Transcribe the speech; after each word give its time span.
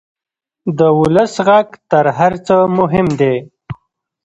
د 0.77 0.79
ولس 0.99 1.33
غږ 1.47 1.67
تر 1.91 2.05
هر 2.17 2.33
څه 2.45 2.55
مهم 2.79 3.07
دی. 3.19 3.35